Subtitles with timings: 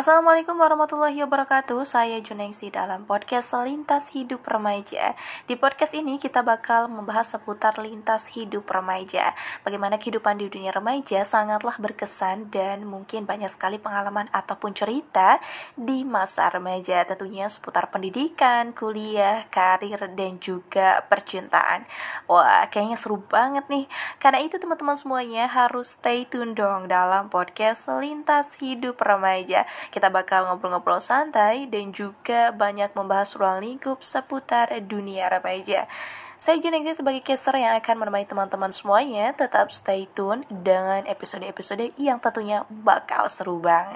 [0.00, 1.84] Assalamualaikum warahmatullahi wabarakatuh.
[1.84, 5.12] Saya Junengsi dalam podcast Lintas Hidup Remaja.
[5.44, 9.36] Di podcast ini kita bakal membahas seputar lintas hidup remaja.
[9.60, 15.36] Bagaimana kehidupan di dunia remaja sangatlah berkesan Dan mungkin banyak sekali pengalaman ataupun cerita
[15.76, 17.04] di masa remaja.
[17.04, 21.84] Tentunya seputar pendidikan, kuliah, karir, dan juga percintaan.
[22.24, 23.84] Wah kayaknya seru banget nih.
[24.16, 30.46] Karena itu teman-teman semuanya harus stay tune dong dalam podcast Lintas Hidup Remaja kita bakal
[30.46, 35.90] ngobrol-ngobrol santai dan juga banyak membahas ruang lingkup seputar dunia remaja.
[36.40, 39.36] Saya Junengsi sebagai caster yang akan menemani teman-teman semuanya.
[39.36, 43.88] Tetap stay tune dengan episode-episode yang tentunya bakal seru banget.